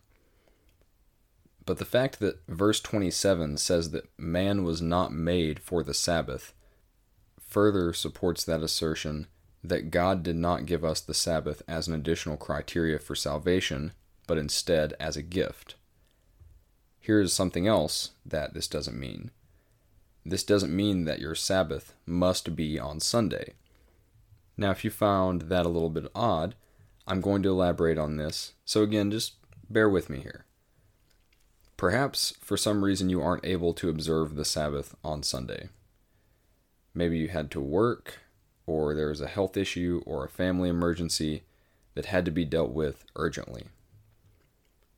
But 1.66 1.78
the 1.78 1.86
fact 1.86 2.20
that 2.20 2.40
verse 2.48 2.80
27 2.80 3.58
says 3.58 3.92
that 3.92 4.10
man 4.18 4.64
was 4.64 4.81
not 4.81 5.12
made 5.12 5.60
for 5.60 5.84
the 5.84 5.94
Sabbath 5.94 6.54
further 7.40 7.94
supports 7.94 8.44
that 8.46 8.62
assertion 8.62 9.28
that 9.64 9.92
God 9.92 10.24
did 10.24 10.36
not 10.36 10.66
give 10.66 10.86
us 10.86 11.02
the 11.02 11.14
Sabbath 11.14 11.62
as 11.68 11.88
an 11.88 11.94
additional 11.94 12.38
criteria 12.38 13.00
for 13.00 13.16
salvation, 13.16 13.92
but 14.28 14.38
instead 14.38 14.94
as 15.00 15.18
a 15.18 15.21
gift. 15.21 15.76
Here's 17.00 17.33
something 17.33 17.68
else 17.68 18.12
that 18.26 18.54
this 18.54 18.68
doesn't 18.68 19.00
mean. 19.00 19.31
This 20.26 20.44
doesn't 20.44 20.76
mean 20.76 21.06
that 21.06 21.19
your 21.19 21.36
Sabbath 21.36 21.94
must 22.06 22.56
be 22.56 22.80
on 22.80 23.00
Sunday. 23.00 23.54
Now, 24.59 24.71
if 24.71 24.83
you 24.83 24.92
found 24.92 25.44
that 25.44 25.66
a 25.66 25.69
little 25.69 25.89
bit 25.89 26.11
odd, 26.13 26.54
I'm 27.07 27.21
going 27.21 27.42
to 27.44 27.49
elaborate 27.49 27.97
on 27.97 28.18
this, 28.18 28.56
so 28.66 28.83
again, 28.83 29.09
just 29.09 29.35
bear 29.69 29.89
with 29.89 30.09
me 30.09 30.19
here. 30.19 30.44
Perhaps 31.78 32.33
for 32.42 32.57
some 32.57 32.83
reason 32.83 33.07
you 33.07 33.21
aren't 33.21 33.45
able 33.45 33.73
to 33.75 33.87
observe 33.87 34.35
the 34.35 34.44
Sabbath 34.44 34.97
on 35.01 35.23
Sunday. 35.23 35.69
Maybe 36.94 37.18
you 37.18 37.30
had 37.30 37.51
to 37.51 37.61
work, 37.61 38.19
or 38.66 38.94
there 38.94 39.07
was 39.07 39.21
a 39.21 39.30
health 39.30 39.56
issue 39.56 40.01
or 40.06 40.25
a 40.25 40.30
family 40.30 40.68
emergency 40.68 41.44
that 41.95 42.07
had 42.07 42.25
to 42.25 42.31
be 42.31 42.44
dealt 42.44 42.71
with 42.71 43.06
urgently. 43.16 43.68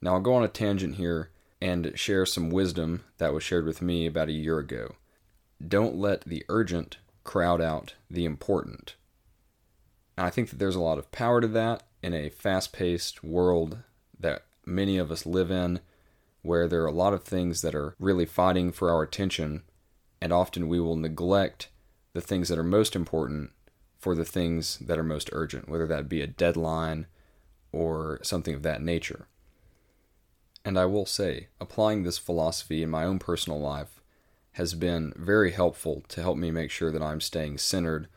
Now, 0.01 0.15
I'll 0.15 0.22
go 0.22 0.34
on 0.34 0.44
a 0.44 0.48
tangent 0.48 0.96
here 0.96 1.30
and 1.62 1.91
share 1.94 2.25
some 2.25 2.50
wisdom 2.50 3.03
that 3.20 3.32
was 3.32 3.44
shared 3.44 3.68
with 3.68 3.80
me 3.80 4.08
about 4.08 4.30
a 4.30 4.32
year 4.32 4.58
ago. 4.58 4.96
Don't 5.65 5.98
let 5.98 6.22
the 6.22 6.44
urgent 6.50 6.98
crowd 7.24 7.62
out 7.62 7.94
the 8.10 8.25
important. 8.25 8.96
And 10.22 10.28
I 10.28 10.30
think 10.30 10.51
that 10.51 10.60
there's 10.60 10.75
a 10.75 10.80
lot 10.80 11.00
of 11.00 11.12
power 11.12 11.42
to 11.42 11.48
that 11.48 11.82
in 12.04 12.13
a 12.13 12.30
fast 12.30 12.74
paced 12.74 13.24
world 13.24 13.80
that 14.20 14.44
many 14.63 15.00
of 15.00 15.10
us 15.10 15.25
live 15.25 15.50
in 15.50 15.80
where 16.44 16.68
there 16.68 16.84
are 16.84 16.88
a 16.88 16.92
lot 16.92 17.16
of 17.16 17.24
things 17.24 17.63
that 17.63 17.74
are 17.74 17.96
really 17.98 18.28
fighting 18.28 18.72
for 18.72 18.92
our 18.92 19.01
attention, 19.01 19.63
and 20.22 20.32
often 20.32 20.68
we 20.68 20.80
will 20.80 20.96
neglect 20.96 21.70
the 22.13 22.22
things 22.22 22.50
that 22.50 22.60
are 22.60 22.63
most 22.63 22.96
important 22.96 23.50
for 23.98 24.13
the 24.13 24.24
things 24.24 24.78
that 24.78 25.00
are 25.00 25.04
most 25.04 25.28
urgent, 25.34 25.68
whether 25.68 25.88
that 25.88 26.08
be 26.08 26.22
a 26.22 26.28
deadline 26.28 27.08
or 27.72 28.20
something 28.22 28.54
of 28.54 28.62
that 28.62 28.84
nature. 28.84 29.25
And 30.63 30.78
I 30.78 30.86
will 30.86 31.08
say, 31.08 31.48
applying 31.60 32.04
this 32.04 32.20
philosophy 32.20 32.84
in 32.84 32.92
my 32.92 33.06
own 33.06 33.18
personal 33.18 33.60
life 33.60 34.04
has 34.51 34.75
been 34.75 35.13
very 35.16 35.50
helpful 35.50 36.04
to 36.10 36.22
help 36.22 36.38
me 36.38 36.51
make 36.51 36.70
sure 36.70 36.92
that 36.92 37.01
I'm 37.01 37.22
staying 37.22 37.58
centered 37.58 38.08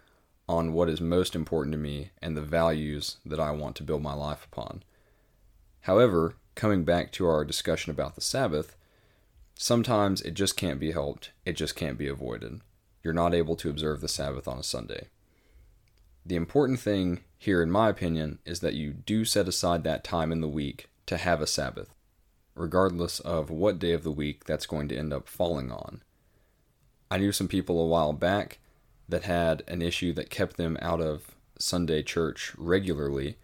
on 0.48 0.72
what 0.72 0.88
is 0.88 1.00
most 1.00 1.34
important 1.34 1.72
to 1.72 1.78
me 1.78 2.10
and 2.20 2.36
the 2.36 2.42
values 2.42 3.16
that 3.24 3.40
I 3.40 3.50
want 3.50 3.76
to 3.76 3.82
build 3.82 4.02
my 4.02 4.14
life 4.14 4.46
upon. 4.50 4.82
However, 5.82 6.34
coming 6.54 6.84
back 6.84 7.12
to 7.12 7.26
our 7.26 7.44
discussion 7.44 7.90
about 7.90 8.14
the 8.14 8.20
Sabbath, 8.20 8.76
sometimes 9.54 10.20
it 10.22 10.34
just 10.34 10.56
can't 10.56 10.80
be 10.80 10.92
helped, 10.92 11.32
it 11.44 11.54
just 11.54 11.76
can't 11.76 11.98
be 11.98 12.08
avoided. 12.08 12.60
You're 13.02 13.14
not 13.14 13.34
able 13.34 13.56
to 13.56 13.70
observe 13.70 14.00
the 14.00 14.08
Sabbath 14.08 14.48
on 14.48 14.58
a 14.58 14.62
Sunday. 14.62 15.08
The 16.26 16.36
important 16.36 16.80
thing 16.80 17.20
here, 17.36 17.62
in 17.62 17.70
my 17.70 17.90
opinion, 17.90 18.38
is 18.46 18.60
that 18.60 18.74
you 18.74 18.92
do 18.92 19.24
set 19.24 19.46
aside 19.46 19.84
that 19.84 20.04
time 20.04 20.32
in 20.32 20.40
the 20.40 20.48
week 20.48 20.88
to 21.06 21.18
have 21.18 21.42
a 21.42 21.46
Sabbath, 21.46 21.94
regardless 22.54 23.20
of 23.20 23.50
what 23.50 23.78
day 23.78 23.92
of 23.92 24.04
the 24.04 24.10
week 24.10 24.44
that's 24.44 24.64
going 24.64 24.88
to 24.88 24.96
end 24.96 25.12
up 25.12 25.28
falling 25.28 25.70
on. 25.70 26.02
I 27.10 27.18
knew 27.18 27.32
some 27.32 27.48
people 27.48 27.78
a 27.80 27.86
while 27.86 28.14
back 28.14 28.58
that 29.08 29.24
had 29.24 29.62
an 29.68 29.82
issue 29.82 30.12
that 30.14 30.30
kept 30.30 30.56
them 30.56 30.78
out 30.80 31.00
of 31.00 31.34
Sunday 31.58 32.02
church 32.02 32.52
regularly, 32.56 33.36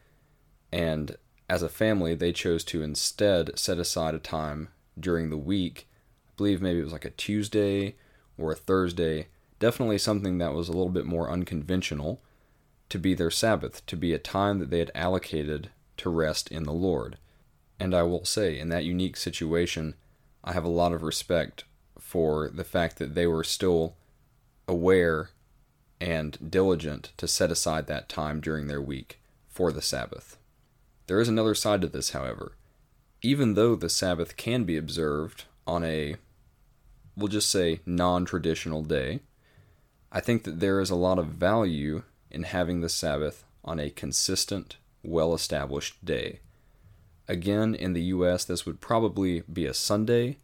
and 0.72 1.16
as 1.48 1.62
a 1.62 1.68
family, 1.68 2.14
they 2.14 2.32
chose 2.32 2.62
to 2.64 2.82
instead 2.82 3.58
set 3.58 3.78
aside 3.78 4.14
a 4.14 4.20
time 4.20 4.68
during 4.98 5.30
the 5.30 5.36
week. 5.36 5.88
I 6.28 6.30
believe 6.36 6.62
maybe 6.62 6.78
it 6.78 6.84
was 6.84 6.92
like 6.92 7.04
a 7.04 7.10
Tuesday 7.10 7.96
or 8.38 8.52
a 8.52 8.56
Thursday, 8.56 9.26
definitely 9.58 9.98
something 9.98 10.38
that 10.38 10.54
was 10.54 10.68
a 10.68 10.72
little 10.72 10.90
bit 10.90 11.06
more 11.06 11.30
unconventional 11.30 12.22
to 12.88 12.98
be 12.98 13.14
their 13.14 13.30
Sabbath, 13.30 13.84
to 13.86 13.96
be 13.96 14.12
a 14.12 14.18
time 14.18 14.58
that 14.60 14.70
they 14.70 14.78
had 14.78 14.92
allocated 14.94 15.70
to 15.96 16.08
rest 16.08 16.50
in 16.50 16.62
the 16.64 16.72
Lord. 16.72 17.18
And 17.78 17.94
I 17.94 18.02
will 18.02 18.24
say, 18.24 18.58
in 18.58 18.68
that 18.68 18.84
unique 18.84 19.16
situation, 19.16 19.94
I 20.44 20.52
have 20.52 20.64
a 20.64 20.68
lot 20.68 20.92
of 20.92 21.02
respect 21.02 21.64
for 21.98 22.48
the 22.48 22.64
fact 22.64 22.98
that 22.98 23.14
they 23.14 23.26
were 23.26 23.44
still 23.44 23.96
aware 24.68 25.30
and 26.00 26.50
diligent 26.50 27.12
to 27.16 27.28
set 27.28 27.50
aside 27.50 27.86
that 27.86 28.08
time 28.08 28.40
during 28.40 28.66
their 28.66 28.80
week 28.80 29.20
for 29.48 29.72
the 29.72 29.82
Sabbath. 29.82 30.38
There 31.06 31.20
is 31.20 31.28
another 31.28 31.54
side 31.54 31.80
to 31.82 31.88
this, 31.88 32.10
however. 32.10 32.56
Even 33.22 33.54
though 33.54 33.74
the 33.74 33.90
Sabbath 33.90 34.36
can 34.36 34.64
be 34.64 34.76
observed 34.76 35.44
on 35.66 35.84
a, 35.84 36.16
we'll 37.16 37.28
just 37.28 37.50
say, 37.50 37.80
non 37.84 38.24
traditional 38.24 38.82
day, 38.82 39.20
I 40.10 40.20
think 40.20 40.44
that 40.44 40.60
there 40.60 40.80
is 40.80 40.90
a 40.90 40.96
lot 40.96 41.18
of 41.18 41.26
value 41.26 42.02
in 42.30 42.44
having 42.44 42.80
the 42.80 42.88
Sabbath 42.88 43.44
on 43.64 43.78
a 43.78 43.90
consistent, 43.90 44.76
well 45.02 45.34
established 45.34 46.04
day. 46.04 46.40
Again, 47.28 47.74
in 47.74 47.92
the 47.92 48.02
US, 48.04 48.44
this 48.44 48.66
would 48.66 48.80
probably 48.80 49.42
be 49.52 49.66
a 49.66 49.74
Sunday, 49.74 50.38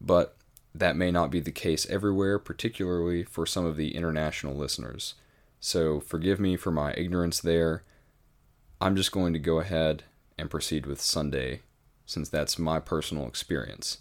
but 0.00 0.37
that 0.78 0.96
may 0.96 1.10
not 1.10 1.30
be 1.30 1.40
the 1.40 1.52
case 1.52 1.86
everywhere, 1.90 2.38
particularly 2.38 3.24
for 3.24 3.46
some 3.46 3.64
of 3.64 3.76
the 3.76 3.94
international 3.96 4.54
listeners. 4.54 5.14
So 5.60 6.00
forgive 6.00 6.38
me 6.38 6.56
for 6.56 6.70
my 6.70 6.92
ignorance 6.94 7.40
there. 7.40 7.82
I'm 8.80 8.94
just 8.94 9.12
going 9.12 9.32
to 9.32 9.38
go 9.38 9.58
ahead 9.58 10.04
and 10.38 10.50
proceed 10.50 10.86
with 10.86 11.00
Sunday, 11.00 11.62
since 12.06 12.28
that's 12.28 12.58
my 12.58 12.78
personal 12.78 13.26
experience. 13.26 13.98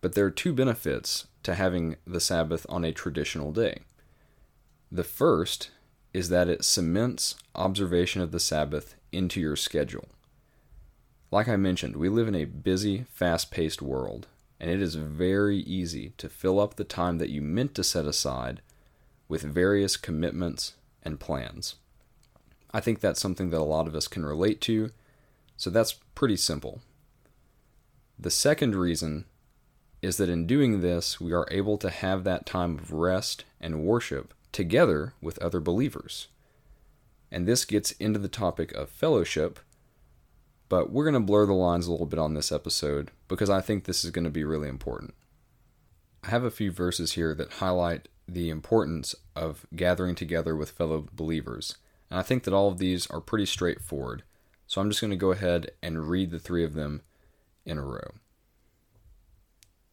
But 0.00 0.14
there 0.14 0.26
are 0.26 0.30
two 0.30 0.52
benefits 0.52 1.26
to 1.44 1.54
having 1.54 1.96
the 2.04 2.20
Sabbath 2.20 2.66
on 2.68 2.84
a 2.84 2.92
traditional 2.92 3.52
day. 3.52 3.82
The 4.90 5.04
first 5.04 5.70
is 6.12 6.28
that 6.28 6.48
it 6.48 6.64
cements 6.64 7.36
observation 7.54 8.20
of 8.20 8.32
the 8.32 8.40
Sabbath 8.40 8.96
into 9.12 9.40
your 9.40 9.56
schedule. 9.56 10.08
Like 11.30 11.48
I 11.48 11.56
mentioned, 11.56 11.96
we 11.96 12.08
live 12.08 12.28
in 12.28 12.34
a 12.34 12.44
busy, 12.44 13.06
fast 13.10 13.50
paced 13.50 13.80
world, 13.80 14.26
and 14.62 14.70
it 14.70 14.80
is 14.80 14.94
very 14.94 15.58
easy 15.58 16.12
to 16.18 16.28
fill 16.28 16.60
up 16.60 16.76
the 16.76 16.84
time 16.84 17.18
that 17.18 17.30
you 17.30 17.42
meant 17.42 17.74
to 17.74 17.82
set 17.82 18.06
aside 18.06 18.62
with 19.26 19.42
various 19.42 19.96
commitments 19.96 20.74
and 21.02 21.18
plans. 21.18 21.74
I 22.72 22.80
think 22.80 23.00
that's 23.00 23.20
something 23.20 23.50
that 23.50 23.60
a 23.60 23.64
lot 23.64 23.88
of 23.88 23.96
us 23.96 24.06
can 24.06 24.24
relate 24.24 24.60
to, 24.62 24.90
so 25.56 25.68
that's 25.68 25.96
pretty 26.14 26.36
simple. 26.36 26.80
The 28.16 28.30
second 28.30 28.76
reason 28.76 29.24
is 30.00 30.16
that 30.18 30.28
in 30.28 30.46
doing 30.46 30.80
this, 30.80 31.20
we 31.20 31.32
are 31.32 31.48
able 31.50 31.76
to 31.78 31.90
have 31.90 32.22
that 32.22 32.46
time 32.46 32.78
of 32.78 32.92
rest 32.92 33.44
and 33.60 33.82
worship 33.82 34.32
together 34.52 35.14
with 35.20 35.38
other 35.40 35.58
believers. 35.58 36.28
And 37.32 37.48
this 37.48 37.64
gets 37.64 37.90
into 37.92 38.20
the 38.20 38.28
topic 38.28 38.70
of 38.72 38.90
fellowship, 38.90 39.58
but 40.72 40.90
we're 40.90 41.04
going 41.04 41.12
to 41.12 41.20
blur 41.20 41.44
the 41.44 41.52
lines 41.52 41.86
a 41.86 41.90
little 41.90 42.06
bit 42.06 42.18
on 42.18 42.32
this 42.32 42.50
episode 42.50 43.10
because 43.28 43.50
I 43.50 43.60
think 43.60 43.84
this 43.84 44.06
is 44.06 44.10
going 44.10 44.24
to 44.24 44.30
be 44.30 44.42
really 44.42 44.70
important. 44.70 45.12
I 46.24 46.30
have 46.30 46.44
a 46.44 46.50
few 46.50 46.72
verses 46.72 47.12
here 47.12 47.34
that 47.34 47.52
highlight 47.52 48.08
the 48.26 48.48
importance 48.48 49.14
of 49.36 49.66
gathering 49.76 50.14
together 50.14 50.56
with 50.56 50.70
fellow 50.70 51.06
believers. 51.12 51.76
And 52.08 52.18
I 52.18 52.22
think 52.22 52.44
that 52.44 52.54
all 52.54 52.68
of 52.68 52.78
these 52.78 53.06
are 53.08 53.20
pretty 53.20 53.44
straightforward. 53.44 54.22
So 54.66 54.80
I'm 54.80 54.88
just 54.88 55.02
going 55.02 55.10
to 55.10 55.16
go 55.16 55.30
ahead 55.32 55.72
and 55.82 56.08
read 56.08 56.30
the 56.30 56.38
three 56.38 56.64
of 56.64 56.72
them 56.72 57.02
in 57.66 57.76
a 57.76 57.84
row. 57.84 58.14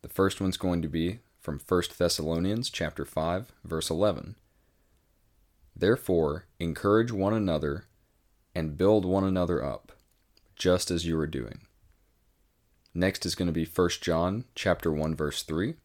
The 0.02 0.08
first 0.08 0.40
one's 0.40 0.56
going 0.56 0.82
to 0.82 0.88
be 0.88 1.20
from 1.42 1.60
1 1.60 1.84
Thessalonians 1.98 2.70
chapter 2.70 3.04
5 3.04 3.52
verse 3.66 3.90
11. 3.90 4.38
Therefore, 5.76 6.46
encourage 6.58 7.12
one 7.12 7.34
another 7.34 7.84
and 8.56 8.78
build 8.78 9.04
one 9.04 9.26
another 9.26 9.62
up 9.62 9.92
just 10.60 10.92
as 10.92 11.06
you 11.06 11.18
are 11.18 11.26
doing. 11.26 11.62
Next 12.94 13.26
is 13.26 13.34
going 13.34 13.48
to 13.48 13.54
be 13.54 13.66
1 13.66 13.90
John 14.02 14.44
chapter 14.54 14.92
1 14.92 15.16
verse 15.16 15.42
3. 15.42 15.76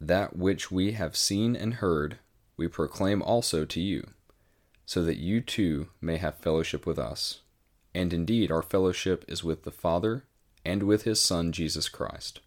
That 0.00 0.36
which 0.36 0.70
we 0.70 0.92
have 0.92 1.16
seen 1.16 1.54
and 1.54 1.74
heard, 1.74 2.18
we 2.56 2.66
proclaim 2.68 3.22
also 3.22 3.64
to 3.64 3.80
you, 3.80 4.08
so 4.84 5.02
that 5.04 5.18
you 5.18 5.40
too 5.40 5.88
may 6.00 6.16
have 6.16 6.36
fellowship 6.36 6.86
with 6.86 6.98
us. 6.98 7.40
And 7.94 8.12
indeed, 8.12 8.50
our 8.50 8.62
fellowship 8.62 9.24
is 9.28 9.44
with 9.44 9.62
the 9.62 9.70
Father 9.70 10.24
and 10.64 10.82
with 10.82 11.02
his 11.02 11.20
Son 11.20 11.52
Jesus 11.52 11.88
Christ. 11.88 12.40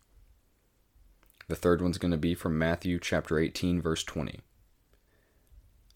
The 1.48 1.56
third 1.56 1.82
one's 1.82 1.98
going 1.98 2.12
to 2.12 2.18
be 2.18 2.36
from 2.36 2.58
Matthew 2.58 3.00
chapter 3.00 3.38
18 3.38 3.82
verse 3.82 4.04
20. 4.04 4.40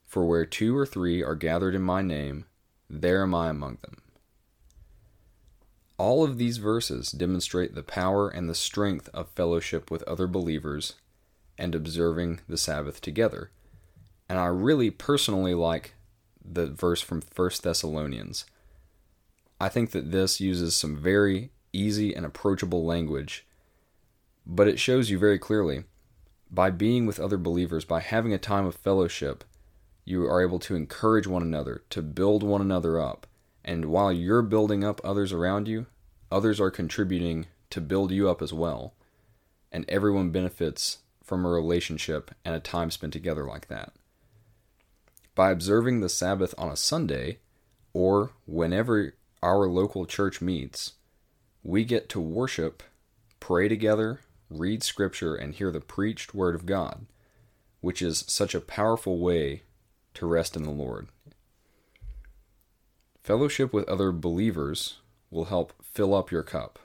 For 0.05 0.25
where 0.25 0.45
two 0.45 0.77
or 0.77 0.85
three 0.85 1.23
are 1.23 1.35
gathered 1.35 1.75
in 1.75 1.81
my 1.81 2.01
name, 2.01 2.45
there 2.89 3.23
am 3.23 3.35
I 3.35 3.49
among 3.49 3.79
them. 3.81 3.97
All 5.97 6.23
of 6.23 6.37
these 6.37 6.57
verses 6.57 7.11
demonstrate 7.11 7.73
the 7.73 7.83
power 7.83 8.29
and 8.29 8.47
the 8.47 8.55
strength 8.55 9.09
of 9.13 9.29
fellowship 9.31 9.89
with 9.89 10.03
other 10.03 10.27
believers 10.27 10.93
and 11.57 11.73
observing 11.73 12.39
the 12.47 12.57
Sabbath 12.57 13.01
together. 13.01 13.49
And 14.29 14.37
I 14.37 14.45
really 14.45 14.91
personally 14.91 15.55
like 15.55 15.95
the 16.43 16.67
verse 16.67 17.01
from 17.01 17.23
1 17.35 17.49
Thessalonians. 17.63 18.45
I 19.59 19.69
think 19.69 19.91
that 19.91 20.11
this 20.11 20.39
uses 20.39 20.75
some 20.75 20.95
very 20.95 21.49
easy 21.73 22.13
and 22.13 22.25
approachable 22.25 22.85
language, 22.85 23.47
but 24.45 24.67
it 24.67 24.79
shows 24.79 25.09
you 25.09 25.17
very 25.17 25.39
clearly 25.39 25.85
by 26.51 26.69
being 26.69 27.05
with 27.05 27.19
other 27.19 27.37
believers, 27.37 27.85
by 27.85 28.01
having 28.01 28.33
a 28.33 28.37
time 28.37 28.65
of 28.65 28.75
fellowship, 28.75 29.43
you 30.05 30.25
are 30.25 30.41
able 30.41 30.59
to 30.59 30.75
encourage 30.75 31.27
one 31.27 31.41
another, 31.41 31.83
to 31.89 32.01
build 32.01 32.43
one 32.43 32.61
another 32.61 33.01
up, 33.01 33.27
and 33.67 33.85
while 33.85 34.13
you're 34.13 34.41
building 34.41 34.85
up 34.85 35.01
others 35.03 35.33
around 35.33 35.67
you, 35.67 35.87
others 36.31 36.59
are 36.61 36.71
contributing 36.71 37.47
to 37.69 37.81
build 37.81 38.11
you 38.11 38.29
up 38.29 38.41
as 38.41 38.53
well. 38.53 38.93
And 39.73 39.83
everyone 39.89 40.29
benefits 40.29 40.99
from 41.21 41.45
a 41.45 41.49
relationship 41.49 42.31
and 42.45 42.55
a 42.55 42.61
time 42.61 42.89
spent 42.89 43.11
together 43.11 43.45
like 43.45 43.67
that. 43.67 43.91
By 45.35 45.51
observing 45.51 45.99
the 45.99 46.07
Sabbath 46.07 46.55
on 46.57 46.69
a 46.69 46.77
Sunday, 46.77 47.39
or 47.91 48.31
whenever 48.45 49.15
our 49.43 49.67
local 49.67 50.05
church 50.05 50.41
meets, 50.41 50.93
we 51.61 51.83
get 51.83 52.07
to 52.09 52.21
worship, 52.21 52.81
pray 53.41 53.67
together, 53.67 54.21
read 54.49 54.81
Scripture, 54.81 55.35
and 55.35 55.53
hear 55.53 55.71
the 55.71 55.81
preached 55.81 56.33
Word 56.33 56.55
of 56.55 56.65
God, 56.65 57.05
which 57.81 58.01
is 58.01 58.23
such 58.27 58.55
a 58.55 58.61
powerful 58.61 59.19
way 59.19 59.63
to 60.13 60.25
rest 60.25 60.55
in 60.55 60.63
the 60.63 60.71
Lord. 60.71 61.09
Fellowship 63.27 63.73
with 63.73 63.89
other 63.89 64.13
believers 64.13 64.99
will 65.29 65.45
help 65.45 65.73
fill 65.83 66.15
up 66.15 66.31
your 66.31 66.43
cup 66.43 66.79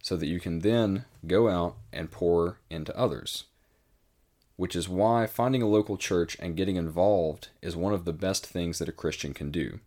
so 0.00 0.16
that 0.16 0.28
you 0.28 0.38
can 0.38 0.60
then 0.60 1.06
go 1.26 1.48
out 1.48 1.74
and 1.92 2.12
pour 2.12 2.58
into 2.70 2.96
others. 2.96 3.42
Which 4.54 4.76
is 4.76 4.88
why 4.88 5.26
finding 5.26 5.60
a 5.60 5.66
local 5.66 5.96
church 5.96 6.36
and 6.38 6.56
getting 6.56 6.76
involved 6.76 7.48
is 7.60 7.74
one 7.74 7.92
of 7.92 8.04
the 8.04 8.12
best 8.12 8.46
things 8.46 8.78
that 8.78 8.88
a 8.88 8.92
Christian 8.92 9.34
can 9.34 9.50
do. 9.50 9.80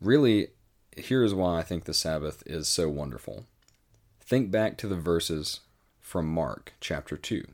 Really, 0.00 0.50
here 0.96 1.24
is 1.24 1.34
why 1.34 1.58
I 1.58 1.64
think 1.64 1.82
the 1.82 1.92
Sabbath 1.92 2.44
is 2.46 2.68
so 2.68 2.88
wonderful. 2.88 3.44
Think 4.20 4.52
back 4.52 4.78
to 4.78 4.86
the 4.86 4.94
verses 4.94 5.62
from 6.00 6.32
Mark 6.32 6.74
chapter 6.80 7.16
2. 7.16 7.44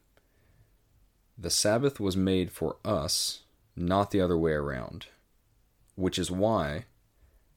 The 1.39 1.49
Sabbath 1.49 1.99
was 1.99 2.15
made 2.15 2.53
for 2.53 2.77
us, 2.85 3.41
not 3.75 4.11
the 4.11 4.21
other 4.21 4.37
way 4.37 4.53
around, 4.53 5.07
which 5.95 6.19
is 6.19 6.31
why, 6.31 6.85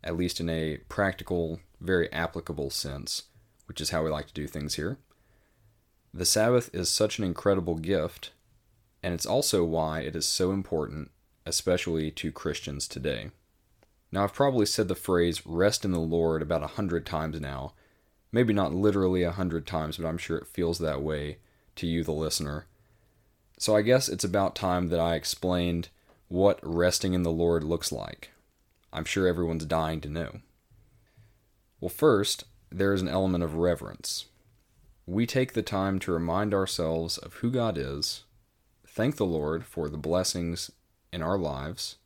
at 0.04 0.18
least 0.18 0.40
in 0.40 0.50
a 0.50 0.78
practical, 0.90 1.60
very 1.80 2.12
applicable 2.12 2.70
sense, 2.70 3.24
which 3.66 3.82
is 3.82 3.90
how 3.90 4.04
we 4.04 4.10
like 4.10 4.28
to 4.28 4.34
do 4.34 4.48
things 4.48 4.76
here, 4.76 4.98
the 6.14 6.26
Sabbath 6.26 6.70
is 6.74 6.90
such 6.90 7.20
an 7.20 7.26
incredible 7.26 7.76
gift, 7.76 8.32
and 9.04 9.14
it's 9.14 9.26
also 9.26 9.64
why 9.64 10.00
it 10.00 10.16
is 10.16 10.26
so 10.26 10.52
important, 10.52 11.12
especially 11.46 12.10
to 12.12 12.32
Christians 12.32 12.88
today. 12.88 13.32
Now, 14.12 14.24
I've 14.24 14.34
probably 14.34 14.66
said 14.66 14.88
the 14.88 14.96
phrase 14.96 15.46
rest 15.46 15.84
in 15.84 15.92
the 15.92 16.00
Lord 16.00 16.42
about 16.42 16.64
a 16.64 16.68
hundred 16.68 17.06
times 17.06 17.40
now. 17.42 17.74
Maybe 18.32 18.54
not 18.54 18.74
literally 18.74 19.24
a 19.24 19.32
hundred 19.32 19.68
times, 19.68 19.98
but 19.98 20.08
I'm 20.08 20.18
sure 20.18 20.38
it 20.38 20.48
feels 20.48 20.80
that 20.80 21.02
way 21.02 21.38
to 21.76 21.86
you, 21.88 22.04
the 22.04 22.12
listener. 22.14 22.68
So 23.60 23.76
I 23.76 23.82
guess 23.82 24.08
it's 24.08 24.24
about 24.24 24.56
time 24.56 24.88
that 24.88 25.00
I 25.00 25.16
explained 25.16 25.90
what 26.28 26.60
resting 26.62 27.14
in 27.14 27.24
the 27.24 27.32
Lord 27.32 27.64
looks 27.64 27.92
like. 27.92 28.32
I'm 28.92 29.06
sure 29.06 29.28
everyone's 29.28 29.66
dying 29.66 30.02
to 30.02 30.10
know. 30.10 30.40
Well, 31.80 31.90
first, 31.90 32.46
there 32.72 32.94
is 32.94 33.02
an 33.02 33.08
element 33.08 33.44
of 33.44 33.56
reverence. 33.56 34.26
We 35.06 35.26
take 35.26 35.54
the 35.54 35.62
time 35.62 36.00
to 36.00 36.12
remind 36.12 36.54
ourselves 36.54 37.18
of 37.18 37.36
who 37.36 37.50
God 37.50 37.78
is, 37.78 38.24
thank 38.86 39.16
the 39.16 39.26
Lord 39.26 39.66
for 39.66 39.88
the 39.88 39.98
blessings 39.98 40.72
in 41.14 41.22
our 41.22 41.38
lives, 41.38 41.98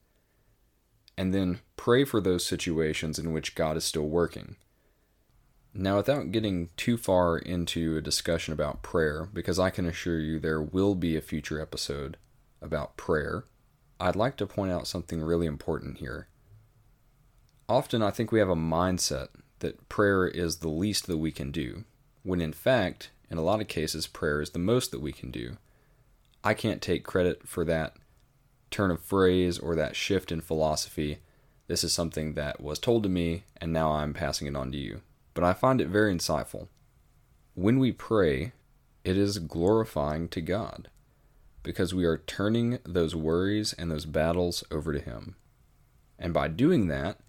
and 1.18 1.34
then 1.34 1.62
pray 1.78 2.04
for 2.04 2.22
those 2.22 2.46
situations 2.46 3.18
in 3.18 3.32
which 3.32 3.56
God 3.56 3.78
is 3.78 3.84
still 3.84 4.08
working. 4.08 4.56
Now, 5.74 5.98
without 5.98 6.32
getting 6.32 6.70
too 6.76 6.98
far 6.98 7.38
into 7.38 7.96
a 7.96 8.02
discussion 8.02 8.54
about 8.54 8.84
prayer, 8.84 9.30
because 9.34 9.58
I 9.58 9.70
can 9.70 9.86
assure 9.86 10.20
you 10.20 10.38
there 10.38 10.62
will 10.62 10.96
be 10.96 11.16
a 11.16 11.22
future 11.22 11.62
episode 11.62 12.18
about 12.62 12.98
prayer, 12.98 13.46
I'd 14.02 14.16
like 14.16 14.36
to 14.38 14.48
point 14.48 14.72
out 14.72 14.88
something 14.88 15.22
really 15.22 15.46
important 15.46 16.00
here. 16.00 16.28
Often, 17.70 18.02
I 18.02 18.12
think 18.12 18.32
we 18.32 18.40
have 18.40 18.50
a 18.50 18.56
mindset 18.56 19.30
that 19.60 19.88
prayer 19.88 20.28
is 20.28 20.58
the 20.58 20.68
least 20.68 21.08
that 21.08 21.18
we 21.18 21.32
can 21.32 21.52
do, 21.52 21.86
when 22.24 22.42
in 22.42 22.52
fact, 22.52 23.12
in 23.30 23.38
a 23.38 23.44
lot 23.44 23.62
of 23.62 23.68
cases, 23.70 24.08
prayer 24.08 24.42
is 24.42 24.50
the 24.50 24.60
most 24.60 24.92
that 24.92 25.02
we 25.02 25.14
can 25.14 25.32
do. 25.32 25.58
I 26.44 26.54
can't 26.54 26.82
take 26.82 27.06
credit 27.06 27.48
for 27.48 27.64
that 27.66 27.96
turn 28.72 28.92
of 28.92 29.02
phrase 29.02 29.58
or 29.58 29.76
that 29.76 29.96
shift 29.96 30.32
in 30.32 30.42
philosophy. 30.42 31.20
This 31.68 31.84
is 31.84 31.94
something 31.94 32.34
that 32.34 32.60
was 32.60 32.80
told 32.80 33.04
to 33.04 33.10
me, 33.10 33.44
and 33.62 33.72
now 33.72 33.92
I'm 33.92 34.14
passing 34.14 34.48
it 34.48 34.56
on 34.56 34.72
to 34.72 34.78
you 34.78 35.02
but 35.34 35.44
I 35.44 35.54
find 35.54 35.80
it 35.82 35.88
very 35.88 36.14
insightful. 36.14 36.68
When 37.56 37.80
we 37.80 37.92
pray, 37.92 38.54
it 39.04 39.18
is 39.18 39.40
glorifying 39.40 40.28
to 40.30 40.42
God 40.42 40.90
because 41.64 41.94
we 41.94 42.06
are 42.06 42.18
turning 42.18 42.80
those 42.84 43.16
worries 43.16 43.74
and 43.74 43.92
those 43.92 44.06
battles 44.06 44.64
over 44.72 44.94
to 44.94 45.00
Him. 45.00 45.36
And 46.18 46.34
by 46.34 46.48
doing 46.48 46.88
that, 46.88 47.20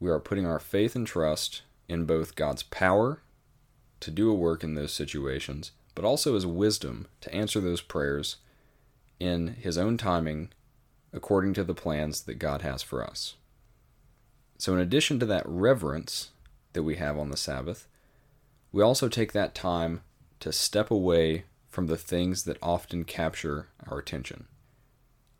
we 0.00 0.10
are 0.10 0.20
putting 0.20 0.46
our 0.46 0.58
faith 0.58 0.94
and 0.94 1.06
trust 1.06 1.62
in 1.88 2.04
both 2.04 2.34
God's 2.34 2.62
power 2.62 3.22
to 4.00 4.10
do 4.10 4.30
a 4.30 4.34
work 4.34 4.62
in 4.62 4.74
those 4.74 4.92
situations, 4.92 5.72
but 5.94 6.04
also 6.04 6.34
His 6.34 6.46
wisdom 6.46 7.06
to 7.20 7.34
answer 7.34 7.60
those 7.60 7.80
prayers 7.80 8.36
in 9.18 9.48
His 9.48 9.76
own 9.76 9.96
timing 9.96 10.50
according 11.12 11.54
to 11.54 11.64
the 11.64 11.74
plans 11.74 12.22
that 12.22 12.38
God 12.38 12.62
has 12.62 12.82
for 12.82 13.02
us. 13.02 13.34
So, 14.58 14.74
in 14.74 14.80
addition 14.80 15.18
to 15.20 15.26
that 15.26 15.46
reverence 15.46 16.30
that 16.72 16.82
we 16.82 16.96
have 16.96 17.16
on 17.16 17.30
the 17.30 17.36
Sabbath, 17.36 17.88
we 18.72 18.82
also 18.82 19.08
take 19.08 19.32
that 19.32 19.54
time 19.54 20.02
to 20.40 20.52
step 20.52 20.90
away 20.90 21.44
from 21.78 21.86
the 21.86 21.96
things 21.96 22.42
that 22.42 22.58
often 22.60 23.04
capture 23.04 23.68
our 23.86 23.98
attention. 23.98 24.48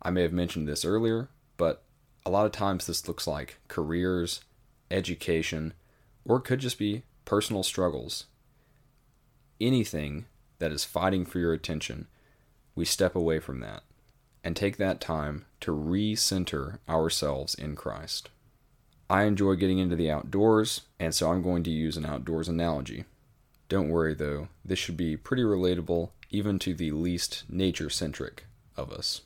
I 0.01 0.09
may 0.09 0.21
have 0.21 0.31
mentioned 0.31 0.69
this 0.69 0.85
earlier, 0.85 1.27
but 1.57 1.83
a 2.25 2.29
lot 2.29 2.45
of 2.45 2.53
times 2.53 2.87
this 2.87 3.09
looks 3.09 3.27
like 3.27 3.57
careers, 3.67 4.39
education, 4.89 5.73
or 6.23 6.37
it 6.37 6.45
could 6.45 6.59
just 6.59 6.79
be 6.79 7.03
personal 7.25 7.61
struggles. 7.61 8.27
Anything 9.59 10.27
that 10.59 10.71
is 10.71 10.85
fighting 10.85 11.25
for 11.25 11.39
your 11.39 11.51
attention, 11.51 12.07
we 12.73 12.85
step 12.85 13.17
away 13.17 13.39
from 13.39 13.59
that 13.59 13.83
and 14.41 14.55
take 14.55 14.77
that 14.77 15.01
time 15.01 15.45
to 15.59 15.73
recenter 15.73 16.79
ourselves 16.87 17.53
in 17.53 17.75
Christ. 17.75 18.29
I 19.09 19.23
enjoy 19.23 19.55
getting 19.55 19.79
into 19.79 19.97
the 19.97 20.09
outdoors, 20.09 20.83
and 21.01 21.13
so 21.13 21.31
I'm 21.31 21.43
going 21.43 21.63
to 21.63 21.69
use 21.69 21.97
an 21.97 22.05
outdoors 22.05 22.47
analogy. 22.47 23.03
Don't 23.67 23.89
worry 23.89 24.13
though, 24.13 24.47
this 24.63 24.79
should 24.79 24.95
be 24.95 25.17
pretty 25.17 25.43
relatable 25.43 26.11
even 26.29 26.59
to 26.59 26.73
the 26.73 26.91
least 26.91 27.43
nature 27.49 27.89
centric 27.89 28.45
of 28.75 28.91
us. 28.91 29.21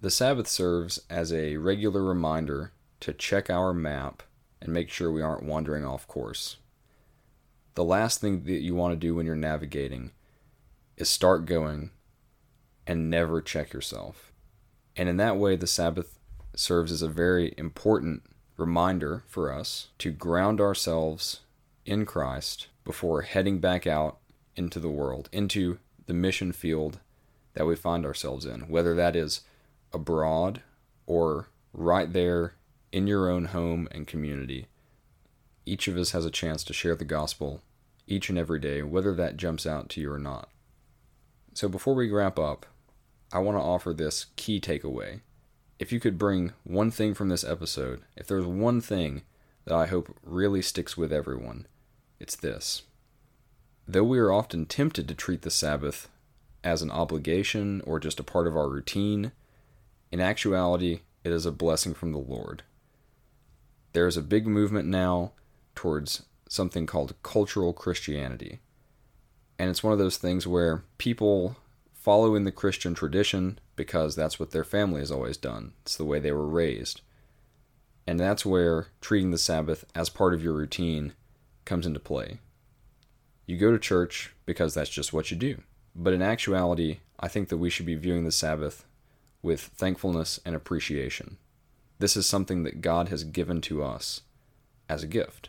The 0.00 0.10
Sabbath 0.10 0.46
serves 0.46 1.00
as 1.10 1.32
a 1.32 1.56
regular 1.56 2.02
reminder 2.02 2.72
to 3.00 3.12
check 3.12 3.50
our 3.50 3.72
map 3.72 4.22
and 4.60 4.72
make 4.72 4.90
sure 4.90 5.10
we 5.10 5.22
aren't 5.22 5.44
wandering 5.44 5.84
off 5.84 6.06
course. 6.06 6.56
The 7.74 7.84
last 7.84 8.20
thing 8.20 8.42
that 8.44 8.62
you 8.62 8.74
want 8.74 8.92
to 8.92 8.96
do 8.96 9.14
when 9.14 9.26
you're 9.26 9.36
navigating 9.36 10.10
is 10.96 11.08
start 11.08 11.46
going 11.46 11.90
and 12.86 13.10
never 13.10 13.40
check 13.40 13.72
yourself. 13.72 14.32
And 14.96 15.08
in 15.08 15.16
that 15.18 15.36
way, 15.36 15.54
the 15.54 15.66
Sabbath 15.66 16.18
serves 16.56 16.90
as 16.90 17.02
a 17.02 17.08
very 17.08 17.54
important 17.56 18.22
reminder 18.56 19.22
for 19.28 19.52
us 19.52 19.88
to 19.98 20.10
ground 20.10 20.60
ourselves 20.60 21.40
in 21.84 22.04
Christ 22.04 22.66
before 22.84 23.22
heading 23.22 23.60
back 23.60 23.86
out 23.86 24.18
into 24.56 24.80
the 24.80 24.88
world, 24.88 25.28
into 25.32 25.78
the 26.08 26.14
mission 26.14 26.50
field 26.50 26.98
that 27.54 27.66
we 27.66 27.76
find 27.76 28.04
ourselves 28.04 28.44
in, 28.44 28.62
whether 28.62 28.94
that 28.96 29.14
is 29.14 29.42
abroad 29.92 30.62
or 31.06 31.48
right 31.72 32.12
there 32.12 32.54
in 32.90 33.06
your 33.06 33.30
own 33.30 33.46
home 33.46 33.86
and 33.92 34.08
community. 34.08 34.66
Each 35.64 35.86
of 35.86 35.96
us 35.96 36.10
has 36.10 36.24
a 36.24 36.30
chance 36.30 36.64
to 36.64 36.72
share 36.72 36.96
the 36.96 37.04
gospel 37.04 37.62
each 38.08 38.28
and 38.28 38.36
every 38.36 38.58
day, 38.58 38.82
whether 38.82 39.14
that 39.14 39.36
jumps 39.36 39.64
out 39.64 39.88
to 39.90 40.00
you 40.00 40.10
or 40.10 40.18
not. 40.18 40.48
So 41.54 41.68
before 41.68 41.94
we 41.94 42.10
wrap 42.10 42.38
up, 42.38 42.66
I 43.32 43.38
want 43.38 43.56
to 43.56 43.62
offer 43.62 43.92
this 43.92 44.26
key 44.34 44.60
takeaway 44.60 45.20
if 45.78 45.92
you 45.92 46.00
could 46.00 46.18
bring 46.18 46.52
one 46.64 46.90
thing 46.90 47.14
from 47.14 47.28
this 47.28 47.44
episode, 47.44 48.02
if 48.16 48.26
there's 48.26 48.46
one 48.46 48.80
thing 48.80 49.22
that 49.64 49.74
I 49.74 49.86
hope 49.86 50.16
really 50.22 50.62
sticks 50.62 50.96
with 50.96 51.12
everyone, 51.12 51.66
it's 52.18 52.34
this. 52.34 52.82
Though 53.90 54.04
we 54.04 54.18
are 54.18 54.30
often 54.30 54.66
tempted 54.66 55.08
to 55.08 55.14
treat 55.14 55.40
the 55.40 55.50
Sabbath 55.50 56.10
as 56.62 56.82
an 56.82 56.90
obligation 56.90 57.80
or 57.86 57.98
just 57.98 58.20
a 58.20 58.22
part 58.22 58.46
of 58.46 58.54
our 58.54 58.68
routine, 58.68 59.32
in 60.12 60.20
actuality, 60.20 61.00
it 61.24 61.32
is 61.32 61.46
a 61.46 61.52
blessing 61.52 61.94
from 61.94 62.12
the 62.12 62.18
Lord. 62.18 62.64
There 63.94 64.06
is 64.06 64.18
a 64.18 64.22
big 64.22 64.46
movement 64.46 64.88
now 64.88 65.32
towards 65.74 66.24
something 66.50 66.84
called 66.84 67.14
cultural 67.22 67.72
Christianity. 67.72 68.60
And 69.58 69.70
it's 69.70 69.82
one 69.82 69.94
of 69.94 69.98
those 69.98 70.18
things 70.18 70.46
where 70.46 70.84
people 70.98 71.56
follow 71.94 72.34
in 72.34 72.44
the 72.44 72.52
Christian 72.52 72.92
tradition 72.92 73.58
because 73.74 74.14
that's 74.14 74.38
what 74.38 74.50
their 74.50 74.64
family 74.64 75.00
has 75.00 75.10
always 75.10 75.38
done. 75.38 75.72
It's 75.80 75.96
the 75.96 76.04
way 76.04 76.20
they 76.20 76.32
were 76.32 76.46
raised. 76.46 77.00
And 78.06 78.20
that's 78.20 78.44
where 78.44 78.88
treating 79.00 79.30
the 79.30 79.38
Sabbath 79.38 79.86
as 79.94 80.10
part 80.10 80.34
of 80.34 80.44
your 80.44 80.52
routine 80.52 81.14
comes 81.64 81.86
into 81.86 82.00
play. 82.00 82.40
You 83.48 83.56
go 83.56 83.72
to 83.72 83.78
church 83.78 84.34
because 84.44 84.74
that's 84.74 84.90
just 84.90 85.14
what 85.14 85.30
you 85.30 85.36
do. 85.38 85.62
But 85.96 86.12
in 86.12 86.20
actuality, 86.20 86.98
I 87.18 87.28
think 87.28 87.48
that 87.48 87.56
we 87.56 87.70
should 87.70 87.86
be 87.86 87.94
viewing 87.94 88.24
the 88.24 88.30
Sabbath 88.30 88.84
with 89.40 89.62
thankfulness 89.62 90.38
and 90.44 90.54
appreciation. 90.54 91.38
This 91.98 92.14
is 92.14 92.26
something 92.26 92.64
that 92.64 92.82
God 92.82 93.08
has 93.08 93.24
given 93.24 93.62
to 93.62 93.82
us 93.82 94.20
as 94.86 95.02
a 95.02 95.06
gift. 95.06 95.48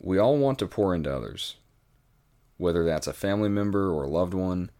We 0.00 0.18
all 0.18 0.38
want 0.38 0.58
to 0.58 0.66
pour 0.66 0.92
into 0.92 1.14
others, 1.14 1.54
whether 2.56 2.84
that's 2.84 3.06
a 3.06 3.12
family 3.12 3.48
member 3.48 3.92
or 3.92 4.02
a 4.02 4.08
loved 4.08 4.34
one 4.34 4.70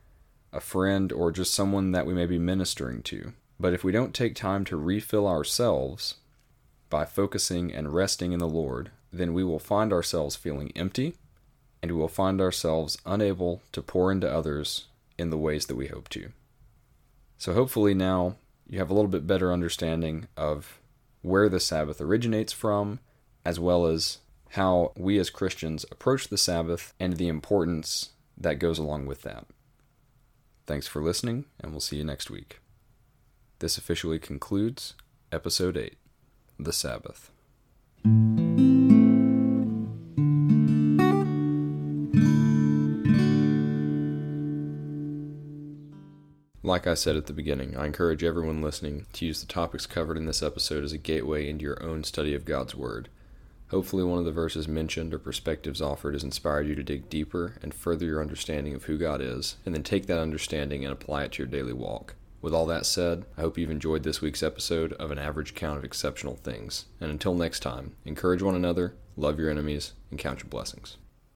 a 0.52 0.61
friend, 0.61 1.12
or 1.12 1.31
just 1.31 1.54
someone 1.54 1.92
that 1.92 2.07
we 2.07 2.14
may 2.14 2.26
be 2.26 2.38
ministering 2.38 3.02
to. 3.02 3.33
But 3.61 3.74
if 3.74 3.85
we 3.85 3.92
don't 3.92 4.14
take 4.14 4.35
time 4.35 4.64
to 4.64 4.76
refill 4.76 5.28
ourselves 5.28 6.16
by 6.88 7.04
focusing 7.04 7.72
and 7.72 7.92
resting 7.92 8.33
in 8.33 8.38
the 8.38 8.48
Lord, 8.48 8.90
then 9.12 9.35
we 9.35 9.44
will 9.44 9.59
find 9.59 9.92
ourselves 9.92 10.37
feeling 10.37 10.72
empty 10.74 11.14
and 11.83 11.91
we 11.91 11.97
will 11.97 12.09
find 12.09 12.41
ourselves 12.41 12.99
unable 13.07 13.62
to 13.73 13.83
pour 13.83 14.11
into 14.11 14.31
others 14.31 14.87
in 15.17 15.31
the 15.31 15.38
ways 15.38 15.67
that 15.67 15.77
we 15.77 15.88
hope 15.88 16.09
to. 16.11 16.31
So, 17.37 17.55
hopefully, 17.55 17.95
now 17.95 18.37
you 18.69 18.79
have 18.79 18.91
a 18.91 18.95
little 18.95 19.11
bit 19.11 19.27
better 19.27 19.53
understanding 19.53 20.29
of 20.37 20.81
where 21.23 21.49
the 21.49 21.61
Sabbath 21.61 22.01
originates 22.01 22.53
from, 22.53 23.01
as 23.45 23.59
well 23.59 23.87
as 23.87 24.19
how 24.51 24.93
we 24.97 25.19
as 25.19 25.31
Christians 25.31 25.85
approach 25.91 26.29
the 26.29 26.38
Sabbath 26.38 26.95
and 26.99 27.17
the 27.17 27.29
importance 27.29 28.11
that 28.37 28.59
goes 28.59 28.79
along 28.79 29.07
with 29.07 29.23
that. 29.23 29.47
Thanks 30.67 30.87
for 30.87 31.03
listening, 31.03 31.47
and 31.61 31.73
we'll 31.73 31.81
see 31.81 31.97
you 31.97 32.05
next 32.05 32.31
week. 32.31 32.61
This 33.59 33.79
officially 33.79 34.19
concludes 34.19 34.95
Episode 35.33 35.77
8 35.77 35.97
The 36.59 36.73
Sabbath. 36.73 37.31
Like 46.68 46.87
I 46.87 46.92
said 46.92 47.16
at 47.16 47.24
the 47.24 47.33
beginning, 47.33 47.78
I 47.78 47.87
encourage 47.87 48.22
everyone 48.22 48.61
listening 48.61 49.07
to 49.14 49.24
use 49.24 49.40
the 49.40 49.46
topics 49.46 49.87
covered 49.87 50.18
in 50.18 50.26
this 50.26 50.42
episode 50.42 50.85
as 50.85 50.92
a 50.92 50.98
gateway 50.98 51.48
into 51.48 51.62
your 51.62 51.83
own 51.83 52.04
study 52.04 52.35
of 52.35 52.44
God's 52.44 52.74
Word. 52.74 53.09
Hopefully, 53.70 54.04
one 54.04 54.18
of 54.18 54.26
the 54.26 54.33
verses 54.33 54.68
mentioned 54.68 55.14
or 55.14 55.18
perspectives 55.18 55.81
offered 55.81 56.12
has 56.12 56.22
inspired 56.22 56.66
you 56.66 56.74
to 56.74 56.83
dig 56.83 57.09
deeper 57.09 57.54
and 57.62 57.72
further 57.72 58.04
your 58.04 58.20
understanding 58.20 58.74
of 58.74 58.85
who 58.85 58.98
God 58.98 59.22
is, 59.22 59.57
and 59.64 59.74
then 59.74 59.83
take 59.83 60.09
that 60.09 60.20
understanding 60.20 60.85
and 60.85 60.92
apply 60.92 61.24
it 61.24 61.33
to 61.33 61.38
your 61.38 61.50
daily 61.50 61.72
walk. 61.72 62.16
With 62.42 62.52
all 62.52 62.66
that 62.66 62.85
said, 62.85 63.24
I 63.38 63.40
hope 63.40 63.57
you've 63.57 63.70
enjoyed 63.70 64.02
this 64.02 64.20
week's 64.20 64.42
episode 64.42 64.92
of 64.92 65.11
An 65.11 65.18
Average 65.18 65.54
Count 65.54 65.78
of 65.78 65.85
Exceptional 65.85 66.37
Things. 66.37 66.85
And 67.00 67.11
until 67.11 67.33
next 67.33 67.61
time, 67.61 67.94
encourage 68.04 68.42
one 68.42 68.54
another, 68.54 68.92
love 69.16 69.38
your 69.38 69.48
enemies, 69.48 69.94
and 70.11 70.20
count 70.20 70.40
your 70.40 70.50
blessings. 70.50 70.98